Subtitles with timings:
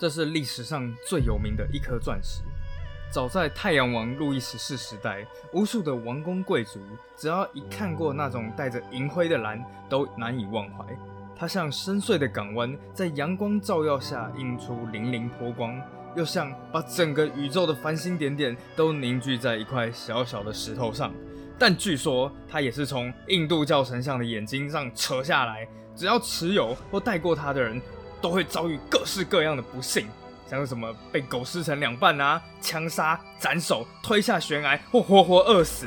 [0.00, 2.40] 这是历史上最有名的一颗钻石。
[3.10, 6.80] 早在太阳王路易十四时代，无数的王公贵族
[7.18, 10.86] 只要一看过那种带着银灰的蓝，都难以忘怀。
[11.36, 15.78] 它像深邃的港湾，在阳光照耀下映出粼粼波光，
[16.16, 21.12] 又像把整个宇宙的繁星点点都凝聚在一块小小的石头上。
[21.58, 25.68] 但据说，它也是从印度教神像的眼睛上扯下来。
[25.94, 27.82] 只要持有或戴过它的人，
[28.20, 30.06] 都会遭遇各式各样的不幸。
[30.48, 35.86] 像什么被狗撕成两半啊，枪杀、斩首、推下悬崖或活活饿死，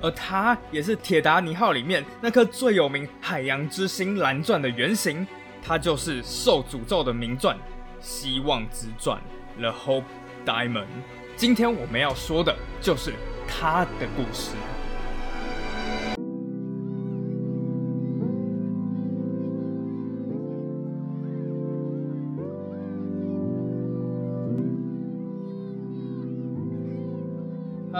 [0.00, 5.26] 而它也是铁达尼号里面那颗最有名海洋之星蓝钻的原型，
[5.60, 7.58] 它就是受诅咒的名钻——
[8.00, 9.20] 希望之钻
[9.58, 10.04] （The Hope
[10.46, 10.86] Diamond）。
[11.36, 13.12] 今天我们要说的就是
[13.48, 14.52] 它的故事。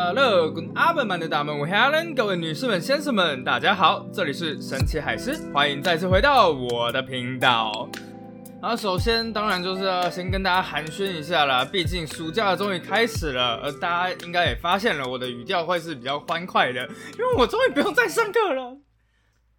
[0.07, 7.89] Hello，阿本们的大们，我 Helen，各位女士们、先生们，大家好，这里是神奇海狮，欢迎再次回到我的频道。
[8.61, 16.83] 好，首先当然就是要先跟大家寒暄一下啦，毕竟暑假终于开始了，而大家应该也发现了我的语调会是比较欢快的，
[17.19, 18.77] 因为我终于不用再上课了。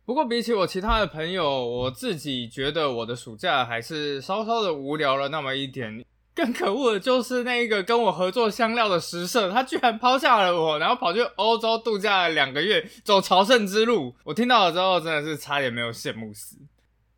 [0.06, 6.06] 不过比起我其他的朋友，我自己觉得我的暑假还是稍稍的无聊了那么一点。
[6.36, 14.14] 更可恶的就是那个跟我合作香料的食社，他居然抛下了我，然后跑去欧洲度假了两个月，走朝圣之路。
[14.26, 16.58] 我听到了之后，真的是差点没有羡慕死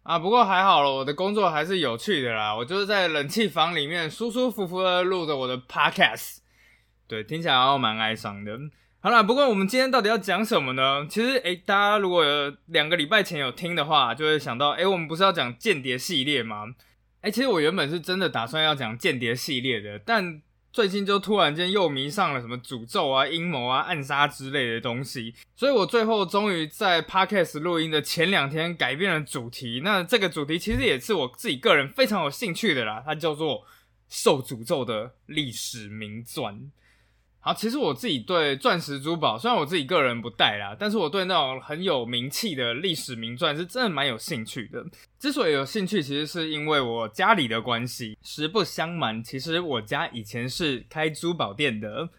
[0.04, 0.20] 啊！
[0.20, 2.56] 不过还好了，我的工作还是有趣的啦。
[2.56, 6.38] 我就是在冷气房里面舒舒服服的录着我的 podcast，
[7.08, 8.58] 对，听起来蛮哀伤的。
[9.00, 11.08] 好了，不过我们今天到底要讲什么呢？
[11.10, 12.24] 其实，诶，大家如果
[12.68, 16.66] 两个礼拜前有听的话，就会想到，诶，我们不是要讲间谍系列吗？
[17.28, 29.82] 哎，其实我原本是真的打算要讲间谍系列的，但最近就突然间又迷上了什么诅咒啊、阴谋啊、暗杀之类的东西，所以我最后终于在 podcast 录音的前两天改变了主题。
[29.84, 33.66] 那这个主题其实也是我自己个人非常有兴趣的啦，它叫做
[34.08, 36.72] 受诅咒的历史名钻。
[37.40, 44.84] 好，其实我自己对钻石珠宝，虽然我自己个人不戴啦，但是我对那种很有名气的历史名钻是真的蛮有兴趣的。
[45.18, 48.18] 之所以有兴趣，其实是因为我家里的关系。
[48.22, 52.10] 实不相瞒，其实我家以前是开珠宝店的。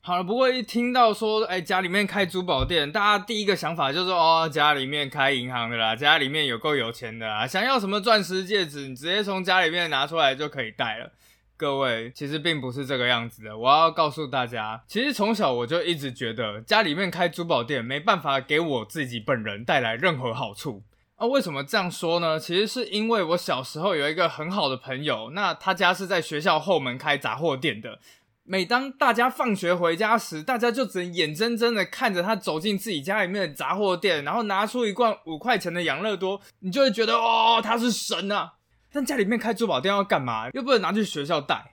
[0.00, 11.12] 好了，不过一听到说，哎，家里面开珠宝店，大家第一个想法就是哦，家里面开银行的啦，家里面有够有钱的啦，想要什么钻石戒指，你直接从家里面拿出来就可以戴了。
[11.56, 13.56] 各位，其实并不是这个样子的。
[13.56, 20.82] 我要告诉大家，其实从小我就一直觉得家里面开珠宝店没办法给我自己本人带来任何好处。
[21.16, 22.38] 啊，为什么这样说呢？
[22.38, 28.00] 其实是因为我小时候有一个很好的朋友，那他家是在学校后门开杂货店的。
[28.44, 38.52] 每当大家放学回家时，大家就只能眼睁睁的看着他走进自己家里面的杂货店，然后拿出一罐五块钱的养乐多，你就会觉得哦，他是神啊！
[38.92, 40.48] 但家里面开珠宝店要干嘛？
[40.50, 41.72] 又不能拿去学校带。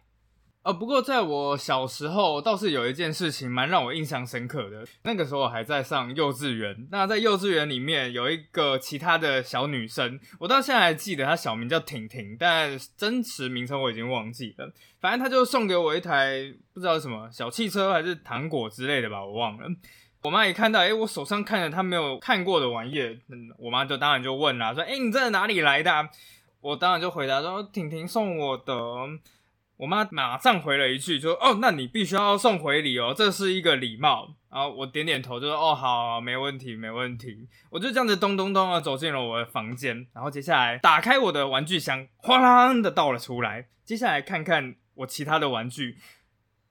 [0.63, 4.85] 呃，不过在我小时候，倒是有一件事情蛮让我印象深刻的。
[5.03, 14.72] 那个时候还在上幼稚园，那在幼稚园里面有一个其他的小女生，我到现在还记得她小名叫婷婷，但真实名称我已经忘记了。
[15.01, 19.68] 反正她就送给我一台不知道什么小汽车还是糖果之类的吧，我忘了。
[20.22, 25.91] 我妈一看到，哎，我手上看着她没有看过的玩意，嗯，我妈就当然就问啦，说，哎，你这哪里来的？
[26.63, 28.74] 我当然就回答说：“婷婷送我的。”
[29.75, 43.68] 我妈马上回了一句：“就说哦，那你必须要送回礼哦，这是一个礼貌。”然后我点点头，就说：“哦，好，没问题，没问题。”我就这样子咚咚咚的走进了我的房间，然后接下来打开我的玩具箱，哗啦的倒了出来。
[43.84, 45.97] 接下来看看我其他的玩具，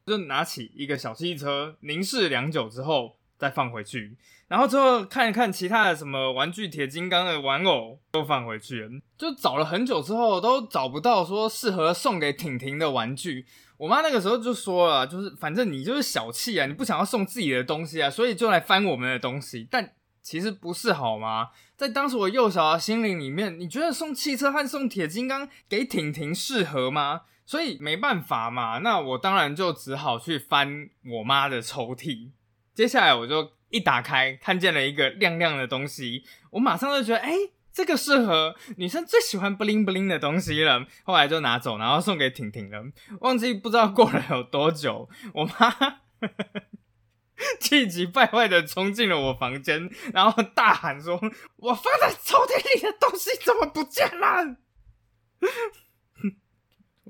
[0.06, 3.18] 就拿起一个小汽车，凝视良久之后。
[3.38, 4.16] 再放回去，
[4.52, 13.46] 然后之后看一看其他的什么玩具铁金刚的玩偶都放回去了，就找了很久之后都找不到说适合送给婷婷的玩具。
[13.78, 19.66] 我妈那个时候就说了，就是反正你就是小气啊，你不想要送自己的东西啊，所以就来翻我们的东西。
[19.70, 21.48] 但其实不是好吗？
[21.74, 27.22] 在当时我幼小的心灵里面，你觉得送汽车和送铁金刚给婷婷适合吗？
[27.46, 32.32] 所以没办法嘛，那我当然就只好去翻我妈的抽屉。
[32.74, 37.32] 接下来我就一打开，看见了一个亮亮的东西，我马上就觉得，哎，
[37.72, 40.86] 这个适合女生最喜欢 bling bling 的东西了。
[41.04, 42.84] 后来就拿走，然后送给婷婷了。
[43.20, 46.00] 忘记不知道过了有多久，我妈
[47.58, 51.20] 气急败坏的冲进了我房间，然后大喊说
[51.56, 54.58] ：“我放在抽屉里的东西怎么不见了？”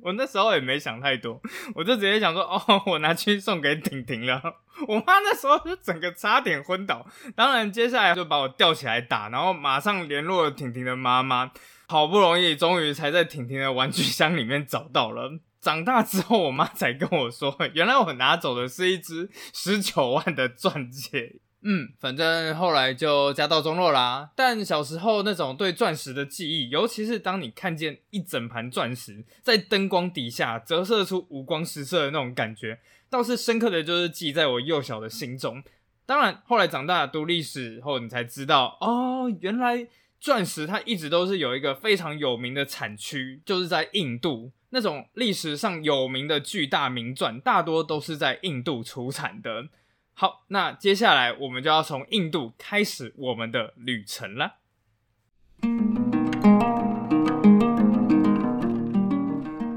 [0.02, 1.40] 我那时候也没想太多，
[1.74, 4.42] 我就直接想说，哦，我拿去送给婷婷了。
[4.88, 7.06] 我妈那时候就整个差点昏倒，
[7.36, 11.52] 当然接下来就把我吊起来打，然后马上联络了婷婷的妈妈，
[11.86, 15.38] 好不容易终于才在婷婷的玩具箱里面找到了。
[15.60, 21.36] 长大之后，我妈才跟我说，原来我拿走的是一只十九万的钻戒。
[21.64, 24.30] 嗯，反正后来就家道中落啦。
[24.34, 35.62] 但小时候那种对钻石的记忆，尤其是当你看见一整盘钻石在灯光底下折射出五光十色的那种感觉，倒是深刻的就是记在我幼小的心中。
[36.04, 39.86] 当然，后来长大读历史后，你才知道哦，原来
[40.20, 44.50] 钻石它一直都是有一个非常有名的产区，就是在印度。
[44.70, 49.68] 那种历史上有名的巨大名钻，大多都是在印度出产的。
[50.14, 54.56] 好，那接下来我们就要从印度开始我们的旅程了。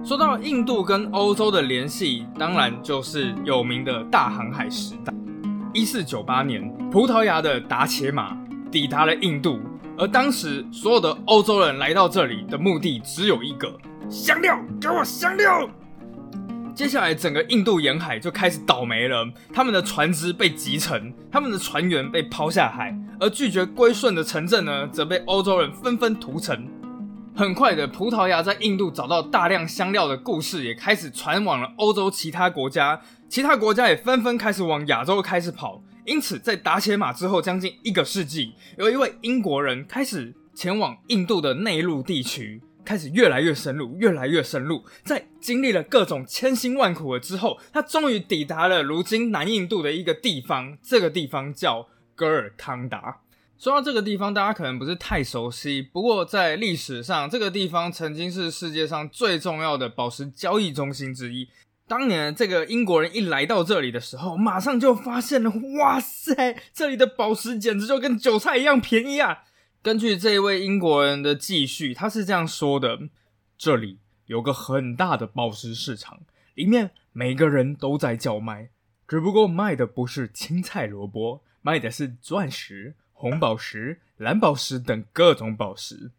[0.03, 5.11] 说到印度跟欧洲的联系，当然就是有名的大航海时代。
[5.73, 8.37] 一四九八年，葡萄牙的达伽马
[8.71, 9.59] 抵达了印度，
[9.97, 13.75] 而当时所有的欧洲人来到这里的目的只有一个：
[14.09, 15.67] 香料，给我香料。
[16.75, 19.25] 接下来，整个印度沿海就开始倒霉了。
[19.53, 26.67] 他们的船只被击沉，他们的船员被抛下海，而拒绝归顺的城镇呢，则被欧洲人纷纷屠城。
[27.33, 32.99] 很快的，葡萄牙在印度找到大量香料的故事也开始传往了欧洲其他国家，
[33.29, 35.81] 其他国家也纷纷开始往亚洲开始跑。
[36.05, 42.61] 因此，在达伽马之后将近一个世纪，有一位英国人开始前往印度的内陆地区。
[42.85, 44.85] 开始越来越深入，越来越深入。
[45.03, 50.77] 在经历了各种千辛万苦了之后，他终于抵达了如今南印度的一个地方。
[50.81, 53.21] 这个地方叫戈尔康达。
[53.57, 61.47] 说到这个地方，大家可能不是太熟悉，不过在历史上，这个地方曾经是世界上最重要的宝石交易中心之一。
[61.87, 69.43] 当年这个英国人一来到这里的时候，马上就发现了，哇塞，这里的宝石简直就跟韭菜一样便宜啊！
[69.85, 73.01] 根据这位英国人的记叙，他是这样说的：
[73.55, 76.21] 这里有个很大的宝石市场，
[76.55, 78.71] 里面每个人都在叫卖，
[79.07, 86.09] 只不过卖的不是青菜萝卜，卖的是钻石、红宝石、蓝宝石等各种宝石。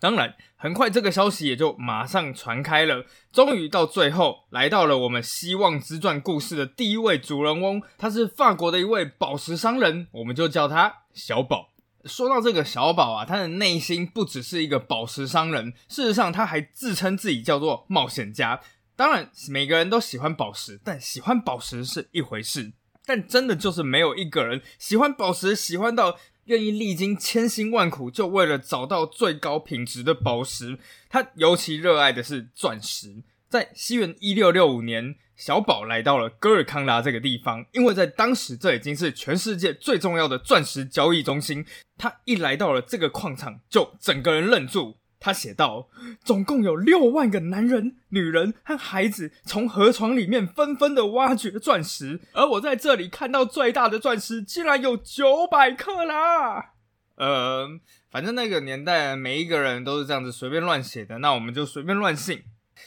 [0.00, 3.04] 当然，很快这个消息也就马上传开了。
[3.30, 11.74] 终于到最后，来到了我们希望之传故事的第一位主人翁，他是法国的一位宝石商人，我们就叫他小宝。
[12.06, 18.60] 说到这个小宝啊，他的内心不只是一个宝石商人，事实上他还自称自己叫做冒险家。
[18.94, 22.72] 当然，每个人都喜欢宝石，但喜欢宝石是一回事，
[23.04, 30.78] 但真的就是没有一个人喜欢宝石，喜欢到愿意历经千辛万苦，就为了找到最高品质的宝石。
[31.08, 33.22] 他尤其热爱的是钻石。
[33.48, 35.16] 在西元一六六五年。
[35.36, 41.64] 小宝来到了戈尔康达这个地方，因为在当时这已经是全世界最重要的钻石交易中心。
[41.98, 44.96] 他一来到了这个矿场，就整个人愣住。
[45.18, 45.88] 他写道
[46.22, 56.72] ：“总共有六万个男人、女人和孩子从河床里面纷纷的挖掘钻石，而我在这里看到最大的钻石竟然有九百克拉。”
[57.16, 57.66] 呃，
[58.10, 62.42] 反正那个年代每一个人都是这样子随便乱写的，那我们就随便乱信。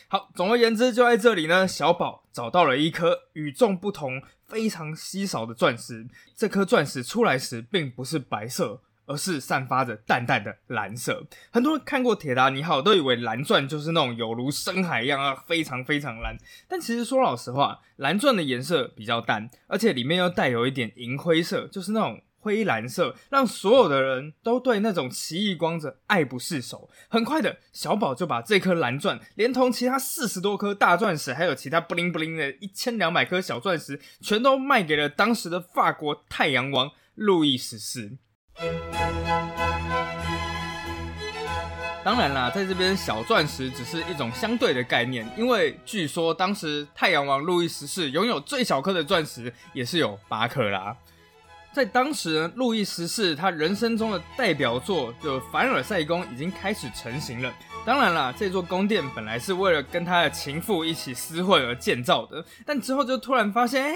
[0.08, 6.08] 好，总而言之，就在这里呢，小宝找到了一颗与众不同、非常稀少的钻石。
[6.36, 11.25] 这颗钻石出来时，并不是白色，而是散发着淡淡的蓝色。
[11.51, 16.38] 很多人看过《铁达尼号》，都以为蓝钻就是那种有如深海一样啊，非常非常蓝。
[16.67, 22.22] 但其实说老实话，蓝钻的颜色比较淡，而且里面又带有一点银灰色，就是那种。
[22.39, 26.89] 灰蓝色让所有的人都对那种奇异光泽爱不释手。
[27.10, 38.17] 很快的小宝就把这颗蓝钻，连同其他四十多颗大钻石，还有其他不灵不灵的一千两百颗小钻石，全都卖给了当时的法国太阳王路易十四。
[42.01, 50.96] 当然啦，在这边小钻石只是一种相对的概念，因为据说当时太阳王路易十四拥有最小颗的钻石也是有八克拉。
[51.72, 57.54] 在当时，路易十四他人生中的代表作就凡尔赛宫已经开始成型了。
[57.86, 63.96] 当然啦，这座宫殿本来是为了跟他的情妇一起私会而建造的，但之后就突然发现，哎，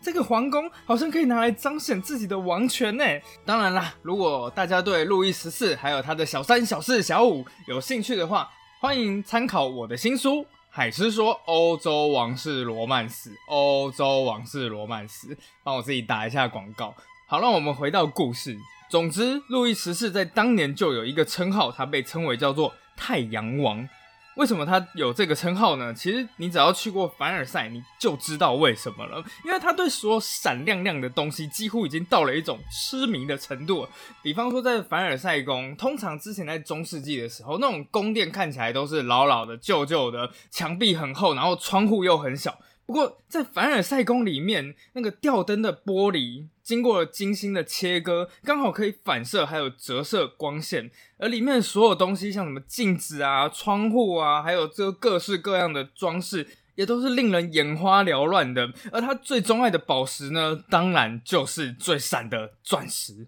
[0.00, 3.04] 这个皇宫好像可以拿来彰显自己的王权呢。
[3.44, 10.42] 当然啦，如果大家对路易十四还有他的小三、小四、小五有兴趣的话，欢迎参考我的新书
[10.76, 13.30] 《海狮说欧洲王室罗曼史》。
[13.48, 16.94] 欧洲王室罗曼史，帮我自己打一下广告。
[17.26, 18.54] 好，让我们回到故事。
[18.90, 23.88] 总之，路易十四在当年就有一个称号，他被称为叫做太阳王。
[24.36, 25.94] 为什么他有这个称号呢？
[25.94, 29.24] 其实你只要去过凡尔赛，你就知道为什么了。
[29.44, 33.88] 因为他对所有闪亮亮的东西几乎已经到了一种痴迷的程度。
[34.22, 42.58] 比方说，在凡尔赛宫，通常之前在中世纪的时候，那种宫殿看起来都是老老的、旧旧的，墙壁很厚，然后窗户又很小。
[42.86, 50.88] 不过，在凡尔赛宫里面，那个吊灯的玻璃经过了精心的切割，刚好可以反射还有折射光线，
[51.18, 58.72] 而里面所有东西，像什么镜子啊、窗户啊，还有这各式各样的装饰，也都是令人眼花缭乱的。
[58.92, 63.26] 而他最钟爱的宝石呢，当然就是最闪的钻石。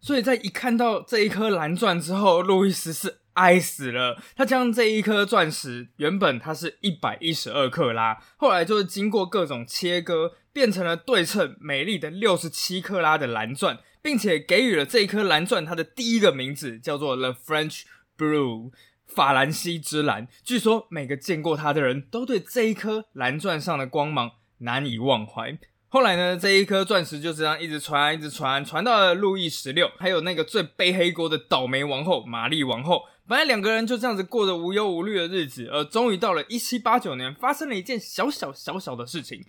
[0.00, 3.18] 所以在一看到这一颗蓝钻之后，路易十四。
[3.36, 4.20] 哀死了！
[4.34, 17.82] 他将这一颗钻石，原本它是一百一十二克拉，后来就是经过各种切割，变成了对称美丽的六十七克拉的蓝钻，并且给予了这一颗蓝钻它的第一个名字，叫做 The French
[18.16, 18.72] Blue，
[19.06, 20.28] 法兰西之蓝。
[20.42, 25.58] 据说每个见过它的人都对这一颗蓝钻上的光芒难以忘怀。
[25.88, 33.02] 后来呢，这一颗钻石就这样一直传，一直传，传到了路易十六，还有那个最背黑锅的倒霉王后玛丽王后。
[33.28, 39.44] 本来两个人就这样子过着无忧无虑的日子，而终于到了一七八九年，发生了一件小小小小的事情，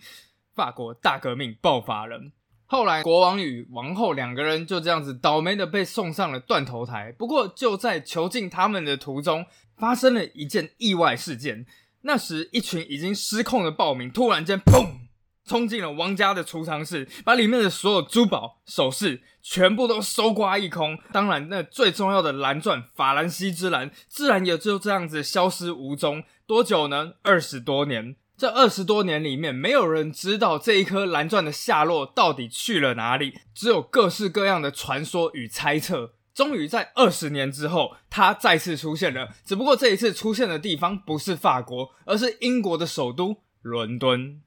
[0.54, 2.20] 法国大革命爆发了。
[2.66, 7.14] 后来国王与王后两个人就这样子倒霉的被送上了断头台。
[7.16, 11.64] 不过就在囚禁他们的途中，发生了一件意外事件。
[12.02, 15.07] 那时一群已经失控的暴民突然间砰。
[15.48, 20.98] 冲进了王家的储藏室，把里面的所有珠宝首饰全部都搜刮一空。
[21.10, 26.22] 当然，那最重要的蓝钻法兰西之蓝，自然也就这样子消失无踪。
[26.46, 27.14] 多久呢？
[27.22, 28.16] 二十多年。
[28.36, 36.12] 这二十多年里面，没有人知道这一颗蓝钻的下落到底去了哪里，只有各式各样的传说与猜测。
[36.32, 39.30] 终于在二十年之后，它再次出现了。
[39.44, 44.40] 只不过这一次出现的地方不是法国，而是英国的首都伦敦。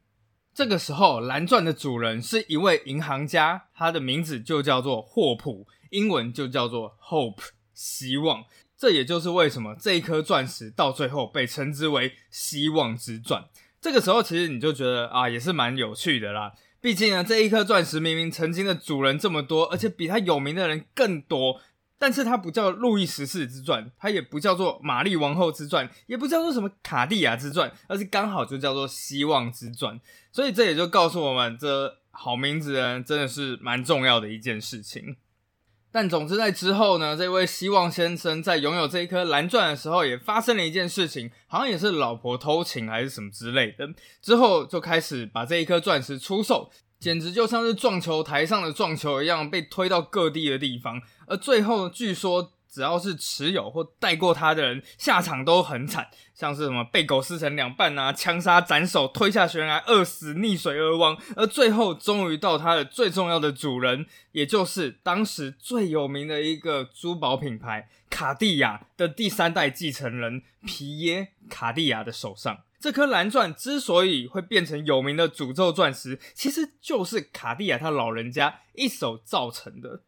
[0.62, 7.42] 这个时候，蓝钻的主人是一位银行家，他的名字就叫做霍普，英文就叫做 Hope，
[7.74, 8.44] 希望。
[8.78, 13.46] 这也就是为什么这一颗钻石到最后被称之为希望之钻。
[13.82, 16.54] 这个时候，其实你就觉得啊，也是蛮有趣的啦。
[16.80, 21.60] 毕竟呢，这一颗钻石明明曾经的主人这么多，而且比他有名的人更多。
[22.02, 30.02] 但是它不叫路易十四之传，它也不叫做玛丽王后之传，也不叫做什么卡地亚之传，而是刚好就叫做希望之传。
[30.32, 35.16] 所以这也就告诉我们，这好名字呢，真的是蛮重要的一件事情。
[35.92, 43.88] 但总之在之后呢，这位希望先生在拥有这一颗蓝钻的时候，也发生了一件事情，好像也是老婆偷情还是什么之类的，
[44.24, 46.72] 之后就开始把这一颗钻石出售。
[47.00, 51.02] 简直就像是撞球台上的撞球一样，被推到各地的地方。
[51.32, 61.18] 而最后，据说只要是持有或带过它的人，下场都很惨，像是什么被狗撕成两半啊，枪杀、斩首、推下悬崖、饿死、溺水而亡。
[61.38, 72.64] 而最后，终于到它的最重要的主人，也就是当时最有名的一个珠宝品牌卡地亚的第三代继承人皮耶卡地亚的手上。
[72.78, 80.02] 这颗蓝钻之所以会变成有名的诅咒钻石，其实就是卡地亚他老人家一手造成的。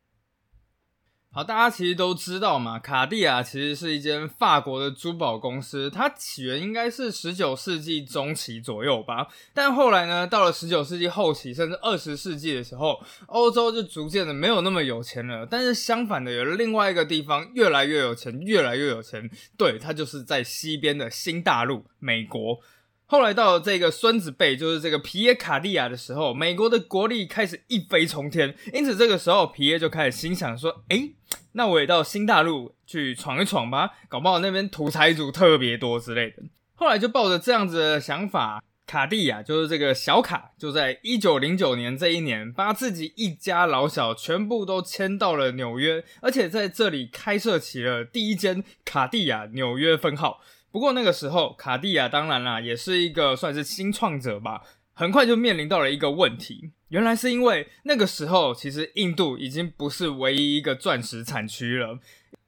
[1.36, 9.28] 好，大家其实都知道嘛，卡地亚其实是一间法国的珠宝公司，它起源应该是十九世纪中期左右吧。
[9.52, 15.44] 但后来呢，到了十九世纪后期，甚至二十世纪的时候，欧洲就逐渐的没有那么有钱了。
[15.44, 19.28] 但是相反的，有另外一个地方越来越有钱，越来越有钱。
[19.58, 22.60] 对，它就是在西边的新大陆，美国。
[23.06, 28.56] 后来到了这个孙子辈，就是这个皮耶卡地亚的时候，美国的国力开始一飞冲天。
[28.74, 31.12] 因此这个时候，皮耶就开始心想说：“哎，
[31.52, 36.38] 那我也到新大陆去闯一闯吧，搞不好那边土财主特别多之类的。”
[36.74, 50.42] 后来就抱着这样子的想法，卡地亚就是这个小卡，就在一九零九年这一年，把自己一家老小全部都迁到了纽约，而且在这里开设起了第一间卡地亚纽约分号。
[50.74, 54.64] 不过那个时候，卡地亚当然啦，也是一个算是新创者吧。
[54.96, 62.00] 很快就面临到了一个问题，原来是因为那个时候，其实印度已经不是唯一一个钻石产区了。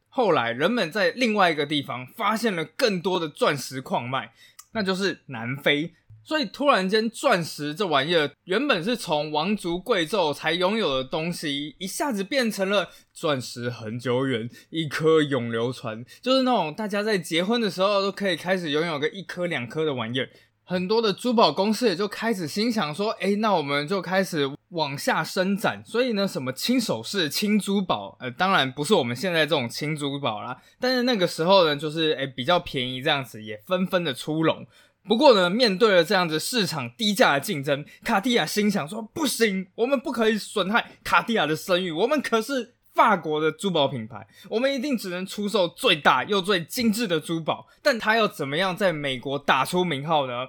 [0.09, 4.31] 后来人们在另外一个地方发现了更多的钻石矿脉，
[4.71, 5.93] 那就是南非。
[6.25, 20.27] 所以突然间，钻石这玩意儿原本是从王族贵胄才拥有的东西，一下子变成了钻石恒久远，一颗永流传，就是那种大家在结婚的时候都可以开始拥有个一颗两颗的玩意儿。
[20.67, 25.83] 很多的珠宝公司也就开始心想说，哎，那我们就开始往下伸展。
[25.85, 30.59] 所以呢，什么轻首饰、轻珠宝，呃，当然不是我们现在这种轻珠宝啦。
[30.79, 34.65] 但是那个时候呢，就是哎比较便宜这样子，也纷纷的出笼。
[35.07, 42.73] 不过呢，面对了这样子市场低价的竞争，卡地亚心想说，不行，我们不可以损害卡地亚的声誉，我们可是。
[42.95, 50.47] 法国的珠宝品牌，我们一定只能出售最大又最精致的珠宝，但他要怎么样在美国打出名号呢？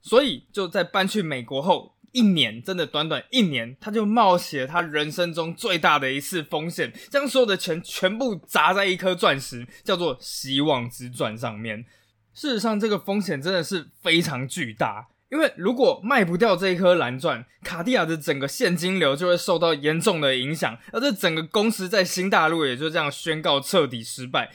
[0.00, 11.84] 所以就在搬去美国后一年，真的短短一年，他就冒起了他人生中最大的一次风险，将所有的钱全部砸在一颗钻石，叫做希望之钻上面。
[12.40, 15.10] 事实上，这个风险真的是非常巨大。
[15.28, 24.50] 因为如果卖不掉这一颗蓝钻，卡地亚的整个现金流就会受到严重的影响，而这整个公司在新大陆也就这样宣告彻底失败。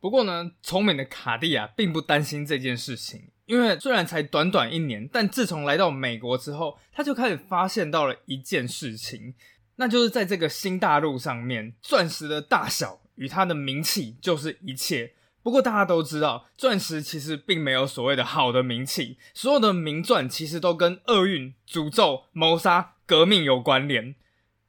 [0.00, 9.32] 不过呢，聪明的卡地亚并不担心这件事情，因为虽然才短短一年，但自从来到美国之后，他就开始发现到了一件事情，
[9.76, 15.12] 那就是在这个新大陆上面，钻石的大小与它的名气就是一切。
[15.48, 24.14] 不过大家都知道，钻石其实并没有所谓的好的名气，所有的名钻其实都跟厄运、诅咒、谋杀、革命有关联。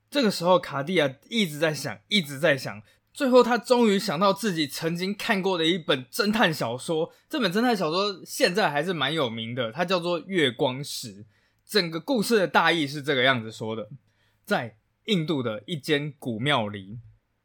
[0.09, 2.81] 这个时候，卡地亚一直在想，一直在想，
[3.13, 7.11] 最后他终于想到自己曾经看过的一本侦探小说。
[7.27, 11.13] 这本侦探小说现在还是蛮有名的，它叫做《月光石》。
[11.67, 13.89] 整个故事的大意是这个样子说的：
[14.45, 16.99] 在印度的一间古庙里，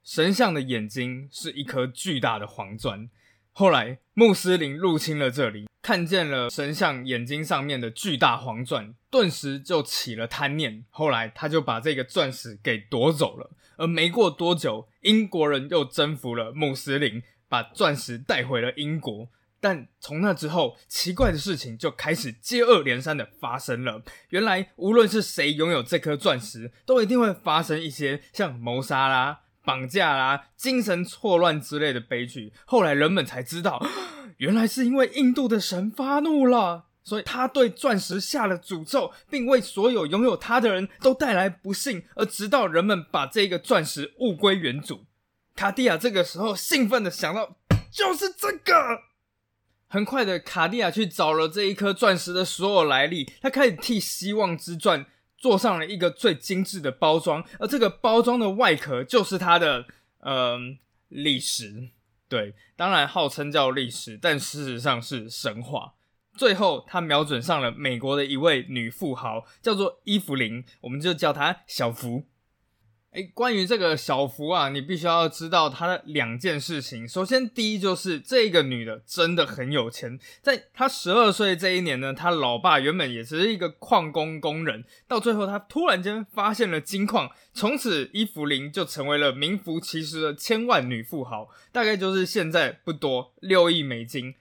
[0.05, 3.11] 神像的眼睛是一颗巨大的黄钻。
[3.57, 10.85] 后来穆斯林入侵了这里，看见了神像眼睛上面的巨大黄钻，顿时就起了贪念。
[10.91, 13.53] 后来他就把这个钻石给夺走了。
[13.77, 19.29] 而没过多久，英国人又征服了穆斯林，把钻石带回了英国。
[19.61, 24.03] 但从那之后，奇怪的事情就开始接二连三的发生了。
[24.31, 29.43] 原来，无论是谁拥有这颗钻石，都一定会发生一些像谋杀啦。
[29.65, 33.85] 绑架啦、精神错乱之类的悲剧，后来人们才知道，
[34.37, 42.05] 原来是因为印度的神发怒了，所以他对钻石下了诅咒，并为所有拥有它的人都带来不幸。
[42.15, 45.07] 而直到人们把这个钻石物归原主，
[45.55, 47.57] 卡地亚这个时候兴奋的想到，
[47.91, 49.03] 就是这个。
[49.87, 55.07] 很快的，卡地亚去找了这一颗钻石的所有来历，他开始替希望之钻。
[55.45, 59.85] 做上了一个最精致的包装，而这个包装的外壳就是它的
[60.21, 60.79] 嗯
[61.09, 61.91] 历史，
[62.31, 65.93] 对，当然号称叫历史，但事实上是神话。
[66.39, 72.25] 最后，他瞄准上了美国的一位女富豪，叫做伊芙琳，我们就叫她小福。
[73.15, 77.07] 哎，关于这个小福啊，你必须要知道她的两件事情。
[77.07, 80.19] 首先，第一就是这个女的真的很有钱。
[80.43, 94.35] 在她十二岁这一年呢，她老爸原本也是一个矿工工人，到最后她突然间发现了金矿，从此伊芙琳就成为了名副其实的千万女富豪，大概就是现在不多六亿美金。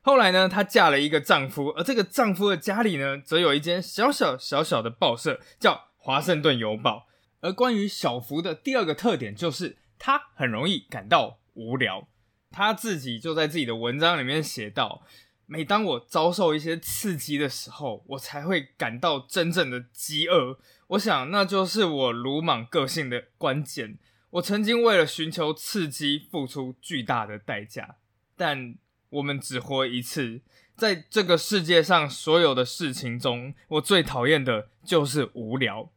[0.00, 7.08] 后来呢，她嫁了一个丈夫，而这个丈夫的家里呢，则有一间小小小小的报社，叫《华盛顿邮报》。
[7.44, 12.08] 而关于小福的第二个特点就是，他很容易感到无聊。
[12.50, 15.04] 他自己就在自己的文章里面写道
[15.44, 20.58] ：“每当我遭受一些刺激的时候，我才会感到真正的饥饿。
[20.86, 23.98] 我想，那就是我鲁莽个性的关键。
[24.30, 27.96] 我曾经为了寻求刺激付出巨大的代价，
[28.34, 28.76] 但
[29.10, 30.40] 我们只活一次，
[30.74, 35.90] 在这个世界上所有的事情中，我最讨厌的就是无聊。”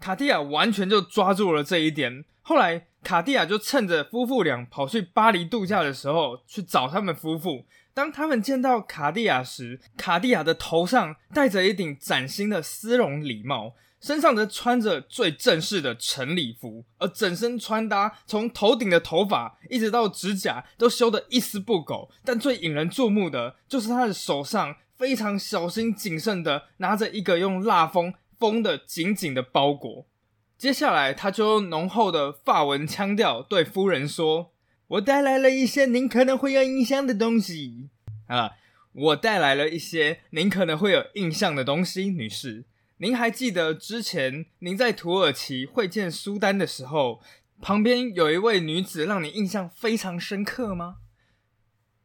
[0.00, 2.24] 卡地亚完全就抓住了这一点。
[2.42, 7.66] 后来，卡地亚就趁着夫妇俩跑去巴黎度假的时候去找他们夫妇。
[7.92, 22.10] 当他们见到卡地亚时，卡地亚的头上戴着一顶崭新的丝绒礼帽，身上则穿着最正式的晨礼服，而整身穿搭从头顶的头发一直到指甲都修得一丝不苟。
[22.24, 28.14] 但最引人注目的就是他的手上非常小心谨慎的拿着一个用蜡封。
[28.40, 30.06] 封的紧紧的包裹，
[30.56, 34.54] 接下来他就用浓厚的法文腔调对夫人说
[34.88, 37.90] ：“我带来了一些您可能会有印象的东西
[38.28, 38.52] 啊，
[38.92, 42.64] 我带来了一些您可能会有印象的东西，女士，
[42.96, 47.20] 您还记得之前您在土耳其会见苏丹的时候，
[47.60, 50.96] 旁边有一位女子让你印象非常深刻吗？”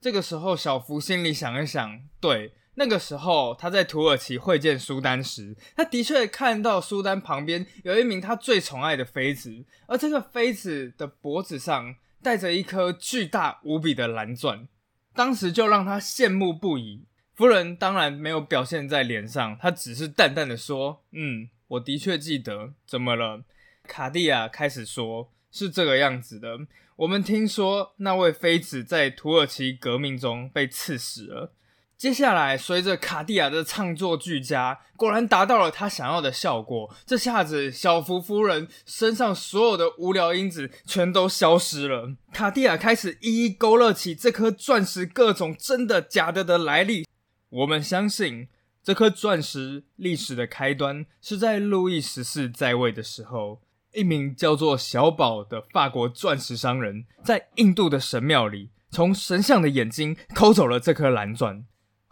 [0.01, 2.53] 这个时候，小福心里想一想，对。
[2.75, 14.67] 那个时候，他在土耳其会见苏丹时，他的确看到苏丹旁边有一名他最宠爱的妃子，而这个妃子的脖子上戴着一颗巨大无比的蓝钻，
[15.13, 17.05] 当时就让他羡慕不已。
[17.33, 22.73] 夫人当然没有表现在脸上，她只是淡淡的说：“嗯，我的确记得。
[22.85, 23.43] 怎么了？”
[23.87, 26.59] 卡地亚开始说：“是这个样子的，
[26.95, 31.53] 我们听说那位妃子在土耳其革命中被刺死了。”
[31.97, 36.93] 接下来，随着卡地亚的唱作俱佳，果然达到了他想要的效果。
[37.05, 42.13] 这下子，小福夫人身上所有的无聊因子全都消失了。
[42.33, 47.07] 卡地亚开始一一勾勒起这颗钻石各种真的假的的来历。
[47.49, 48.49] 我们相信，
[48.83, 53.61] 这颗钻石历史的开端是在路易十四在位的时候，
[53.93, 61.65] 一名叫做小宝的法国钻石商人，在印度的神庙里，从神像的眼睛抠走了这颗蓝钻。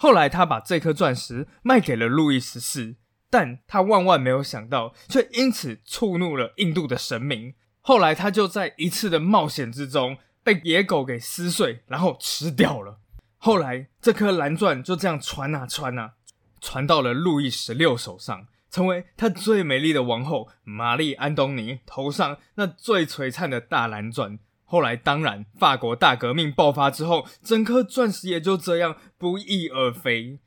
[0.03, 2.97] 后来，他把这颗钻石卖给了路易十四，
[3.29, 7.53] 但他万万没有想到，却因此触怒了印度的神明。
[7.79, 12.99] 后来，他就在一次的冒险之中被野狗给撕碎，然后吃掉了。
[13.37, 16.15] 后来，这颗蓝钻就这样传啊传啊，
[16.59, 24.37] 传到了路易十六手上，成为他最美丽的王后玛丽安东尼头上那最璀璨的大蓝钻。
[24.73, 30.39] 后来，当然，法国大革命爆发之后，整颗钻石也就这样不翼而飞。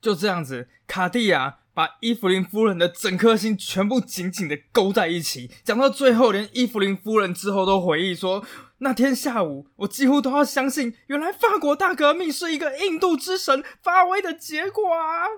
[0.00, 5.48] 就这样子，卡地亚把伊芙琳夫人的整颗心全部紧紧的勾在一起。
[5.62, 8.44] 讲到最后，连伊芙琳夫人之后都回忆说
[8.78, 15.28] ：“那天下午，我几乎都要相信，原来法国大革命是一个印度之神发威的结果啊！”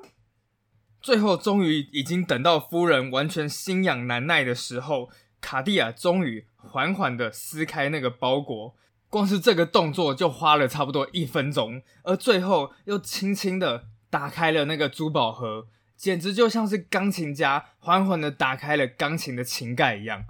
[1.02, 5.10] 最后，终于已经等到夫人完全心痒难耐的时候，
[5.42, 6.46] 卡地亚终于。
[6.62, 8.74] 缓缓的撕开那个包裹，
[9.08, 20.24] 光是这个动作就花了差不多一分钟，而最后又轻轻的打开了那个珠宝盒，简直就像是钢琴家缓缓的打开了钢琴的琴盖一样。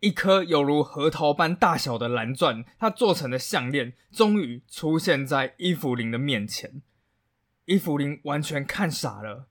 [0.00, 6.82] 一颗有如核桃般大小的蓝钻，它做成的项链终于出现在伊芙琳的面前。
[7.64, 9.46] 伊芙琳完全看傻了，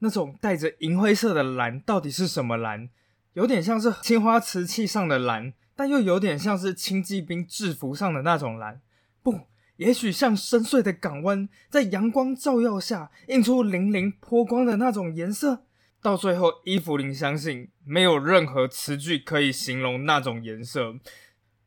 [0.00, 2.88] 那种带着银灰色的蓝到底是什么蓝？
[3.36, 8.80] 有点像是青花瓷器上的蓝，但又有点像是轻骑兵制服上的那种蓝。
[9.22, 9.40] 不，
[9.76, 15.66] 也许像深邃的港湾，在阳光照耀下映出粼粼波光的那种颜色。
[16.00, 20.94] 到最后，伊芙琳相信没有任何词句可以形容那种颜色。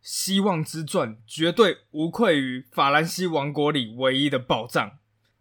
[0.02, 4.94] 希望之钻绝对无愧于法兰西王国里唯一的宝藏。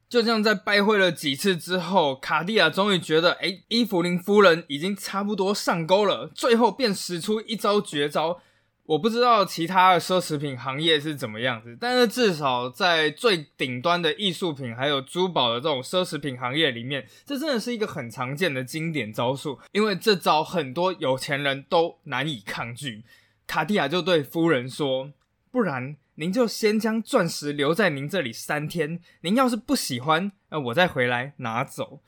[0.09, 6.31] 就这样，在拜会了几次之后，卡地亚终于觉得，哎，伊芙琳夫人已经差不多上钩了。
[6.35, 8.40] 最后便使出一招绝招。
[8.87, 19.59] 我不知道其他的奢侈品行业是怎么样子，但是至少在最顶端的艺术品还有珠宝的这种奢侈品行业里面，这真的是一个很常见的经典招数。
[19.73, 23.05] 因为这招很多有钱人都难以抗拒。
[23.47, 25.12] 卡地亚就对夫人说
[25.53, 32.03] ：“不然。”您就先将钻石留在您这里三天，您要是不喜欢，呃，我再回来拿走。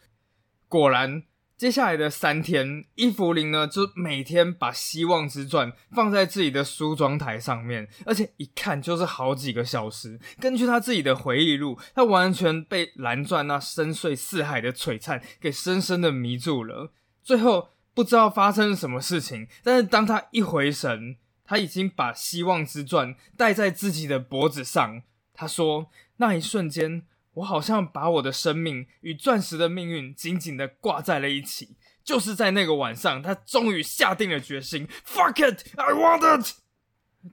[0.69, 1.23] 果然，
[1.57, 10.19] 接下来的三天，伊芙琳呢就每天把希望之钻放在自己的梳妆台上面，而且一看就是好几个小时。
[10.41, 16.93] 根据他自己的回忆录，他完全被蓝钻那深邃似海的璀璨给深深的迷住了。
[17.23, 21.17] 最后不知道发生了什么事情，但是当他一回神。
[21.51, 25.03] 他已经把希望之钻戴在自己的脖子上。
[25.35, 27.03] 他说：“那一瞬间，
[27.35, 34.87] 我好像把我的生命与钻石的命运紧紧的挂在了一起。”就是在那个晚上，他终于下定了决心。
[35.05, 36.55] Fuck it, I want it。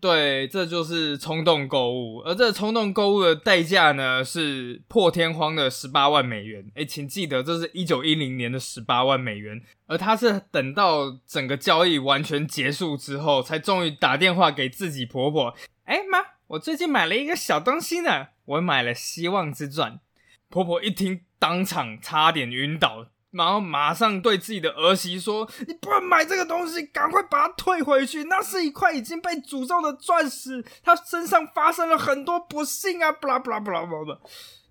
[0.01, 6.69] 对，这就是冲动购物，而这冲动购物的代价呢，是破天荒的十八万美元。
[6.75, 9.61] 哎，请记得，这是一九一零年的十八万美元。
[9.85, 15.55] 而他是等到整个交易完全结束之后，才终于打电话给自己婆婆。
[15.85, 20.01] 哎妈，我最近买了一个小东西呢，我买了希望之钻。
[20.49, 23.07] 婆婆一听，当场差点晕倒。
[23.31, 28.23] 然后马上对自己的儿媳说：“你不能买这个东西，赶快把它退回去。
[28.23, 34.17] 那是一块已经被诅咒的钻石，它身上发生了很多不幸啊！”布拉布拉布拉布拉。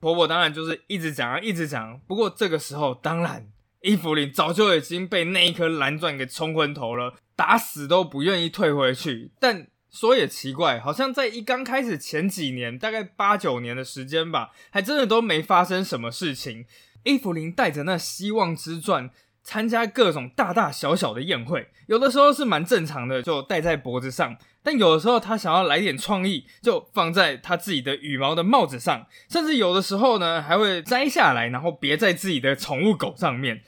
[0.01, 2.01] 婆婆当然就是一直讲啊，一直讲。
[2.07, 3.47] 不过这个时候，当然
[3.83, 9.33] 伊芙琳早就已经被那一颗蓝钻给冲昏头了，打死都不愿意退回去。
[9.38, 16.66] 但说也奇怪，好像在一刚开始前几年，大概八九年的时间吧，还真的都没发生什么事情。
[17.07, 19.09] 伊芙琳带着那希望之钻
[19.45, 33.62] 参加各种大大小小的宴会，有的时候是蛮正常的，就戴在脖子上；但有的时候他想要来点创意，就放在他自己的羽毛的帽子上，甚至有的时候呢还会摘下来，然后别在自己的宠物狗上面。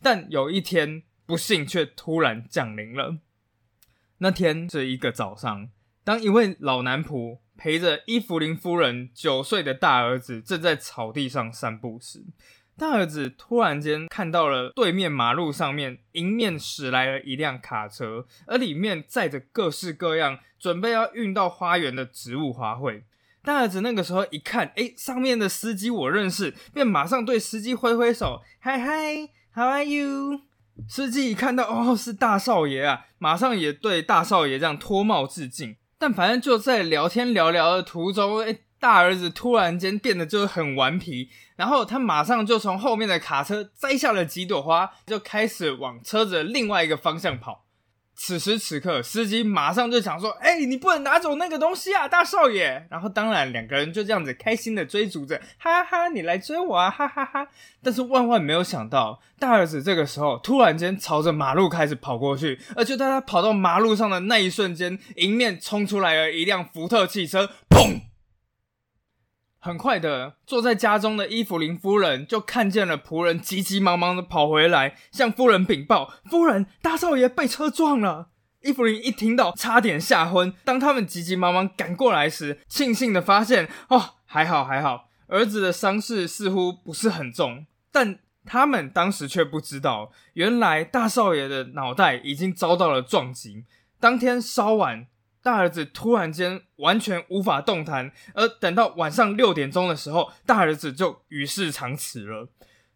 [0.00, 3.16] 但有一天，不幸却突然降临了。
[4.18, 5.68] 那天这一个早上，
[6.04, 7.38] 当一位老男仆。
[7.56, 12.24] 陪着伊芙琳夫人九岁的大儿子正在草地上散步时，
[12.76, 23.02] 大儿子突然间看到了对面马路上面迎面驶来了一辆卡车，而里面载着各式各样准备要运到花园的植物花卉。
[23.44, 30.40] 大儿子那个时候一看，哎，上面的司机我认识，便马上对司机挥挥手，嗨嗨，How are you？
[30.88, 35.76] 司机一看到哦是大少爷啊，马上也对大少爷这样脱帽致敬。
[35.98, 47.64] 但反正就在聊天聊聊的途中，哎，大儿子突然间变得就是很顽皮，然后他马上就从后面的卡车摘下了几朵花，就开始往车子另外一个方向跑。
[48.16, 57.48] 此时此刻，司机马上就想说：“哎，你不能拿走那个东西啊，大少爷！”然后当然两个人就这样子开心的追逐着，哈哈，你来追我啊，哈哈哈！
[57.82, 68.00] 但是万万没有想到，大儿子这个时候突然间朝着马路开始跑过去，而就在他跑到马路上的那一瞬间，迎面冲出来了一辆福特汽车，砰！
[69.64, 78.28] 很快的，坐在家中的伊芙琳夫人就看见了仆人急急忙忙的跑回来，向夫人禀报：“夫人，大少爷被车撞了。”
[78.60, 80.52] 伊芙琳一听到，差点吓昏。
[80.64, 93.64] 当他们急急忙忙赶过来时，庆幸的发现：“哦，还好还好，儿子的伤势似乎不是很重。”但他们当时却不知道，原来大少爷的脑袋已经遭到了撞击。
[93.98, 95.06] 当天稍晚。
[95.44, 102.48] 大儿子突然间完全无法动弹，而等到晚上六点钟的时候，大儿子就与世长辞了。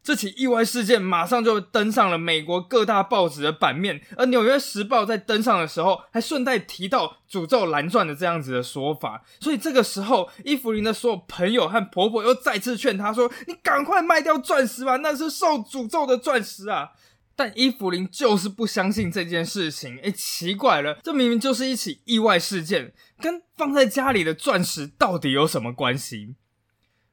[0.03, 9.23] 这起意外事件马上就登上了美国各大报纸的版面，而《纽约时报》在登上的时候，还顺带提到诅咒蓝钻的这样子的说法。
[9.39, 16.93] 所以这个时候，伊芙琳的所有朋友和婆婆又再次劝她说：“你赶快卖掉钻石吧，那是受诅咒的钻石啊！”
[17.39, 19.97] 但伊芙琳就是不相信这件事情。
[20.03, 26.35] 哎，奇怪了，这明明就是一起意外事件，跟放在家里的钻石到底有什么关系？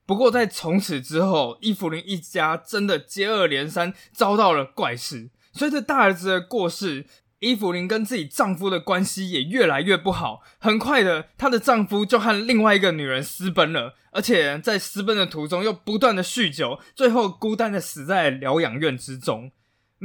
[0.07, 5.29] 不过在从此之后，伊芙琳一家真的接二连三遭到了怪事。
[5.53, 7.05] 随着大儿子的过世，
[7.37, 10.41] 伊芙琳跟自己丈夫的关系也越来越不好。
[10.57, 19.51] 很快的，她的丈夫就和另外一个女人私奔了，而且在私奔的途中又不断的酗酒，最后孤单的死在疗养院之中。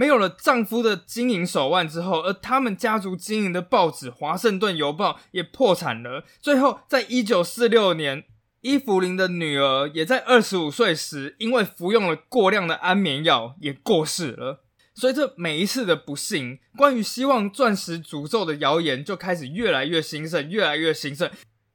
[0.01, 6.25] 没有了丈夫的经营手腕之后，而他们家族经营的报纸《华盛顿邮报》也破产了。
[6.41, 8.25] 最后，在一九四六年，
[8.63, 14.65] 伊芙琳的女儿也在二十五岁时，因为服用了过量的安眠药，也过世了。
[14.95, 21.31] 随着每一次的不幸，关于希望钻石诅咒的谣言就开始越来越兴盛，越来越兴盛。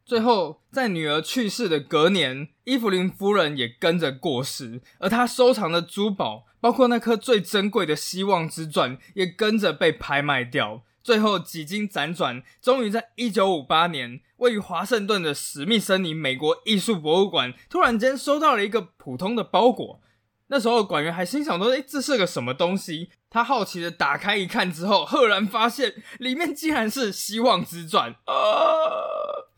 [0.05, 6.45] 最后，在女儿去世的隔年，伊芙琳夫人也跟着过世，而她收藏的珠宝。
[6.61, 10.81] 包括那颗最珍贵的希望之钻也跟着被拍卖掉。
[11.03, 20.01] 最后几经辗转，终于在一九五八年，位于华盛顿的史密森尼美国艺术博物馆突然间收到了一个普通的包裹。
[20.47, 29.53] 那时候馆员还心想说：“哎，这是个什么东西？”他好奇的打开一看之后，赫然发现里面竟然是希望之钻啊！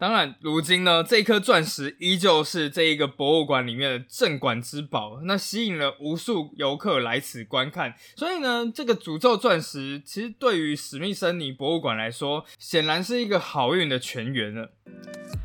[0.00, 7.92] 当然，如今呢，这颗钻石依旧是这一个博物馆里面的镇馆之宝，那吸引了无数游客来此观看。
[8.16, 14.70] 所以呢，这个诅咒钻石其实对于史密森尼博物馆来说，显然是一个好运的泉源了。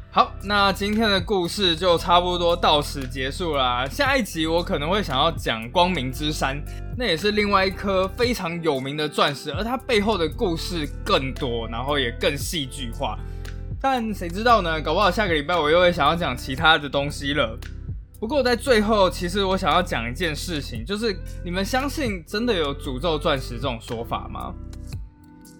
[0.09, 3.85] 好，那今天的故事就差不多到此结束啦。
[3.85, 6.63] 下一集我可能会想要讲光明之山，
[6.97, 13.19] 那也是另外一颗非常有名的钻石，而它背后的故事更多，然后也更戏剧化。
[13.87, 14.81] 但谁知道呢？
[14.81, 17.55] 搞不好下个礼拜我又会想要讲其他的东西了。
[18.19, 24.51] 不过在最后，其实我想要讲一件事情，就是你们相信真的有诅咒钻石这种说法吗？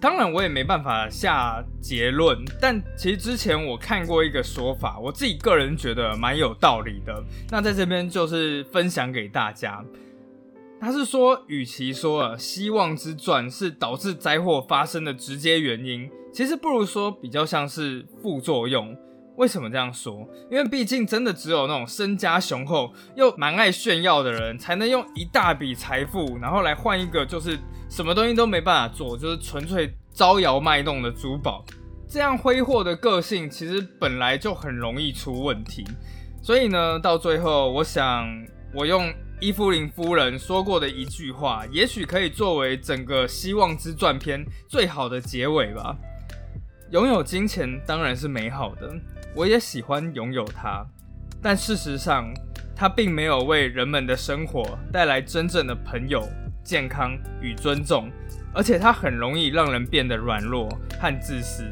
[0.00, 7.22] 当然我也没办法下结论，但其实之前我看过一个说法，我自己个人觉得蛮有道理的。
[7.48, 9.84] 那在这边就是分享给大家。
[10.80, 18.94] 他是说，与其说，希望之钻是导致灾祸发生的直接原因，其实不如说比较像是副作用。
[19.38, 20.28] 为什么这样说？
[20.50, 31.64] 因为毕竟真的只有那种身家雄厚又蛮爱炫耀的人，才能用一大笔财富，然后来换一个就是什么东西都没办法做，就是纯粹招摇卖弄的珠宝。
[32.06, 35.86] 这样挥霍的个性，其实本来就很容易出问题。
[36.42, 38.28] 所以呢，到最后，我想
[38.74, 39.10] 我用。
[39.38, 45.94] 伊芙琳夫人说过的一句话，也许可以作为整个《希望之传》篇最好的结尾吧。
[46.90, 48.94] 拥有金钱当然是美好的，
[49.34, 50.86] 我也喜欢拥有它，
[51.42, 52.32] 但事实上，
[52.76, 56.24] 它并没有为人们的生活带来真正的朋友、
[56.62, 58.08] 健康与尊重，
[58.54, 60.68] 而且它很容易让人变得软弱
[61.00, 61.64] 和自私。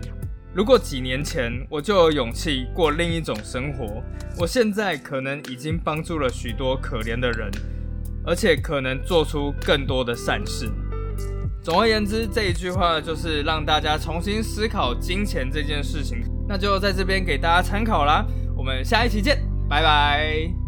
[0.52, 4.02] 如果几年前我就有勇气过另一种生活，
[4.36, 7.48] 我现在可能已经帮助了许多可怜的人，
[8.26, 10.68] 而且可能做出更多的善事。
[11.64, 16.18] 总而言之，这一句话就是让大家重新思考金钱这件事情。
[16.46, 18.26] 那就在这边给大家参考啦。
[18.54, 20.63] 我们下一期见，拜拜。